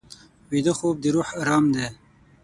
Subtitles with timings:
[0.51, 1.87] ویده خوب د روح ارام دی